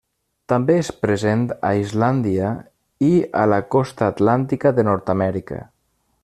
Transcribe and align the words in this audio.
També 0.51 0.75
és 0.83 0.87
present 1.01 1.43
a 1.69 1.69
Islàndia 1.81 2.47
i 3.09 3.13
a 3.43 3.47
la 3.53 3.61
costa 3.77 4.09
atlàntica 4.15 4.73
de 4.81 4.87
Nord-amèrica. 4.93 5.63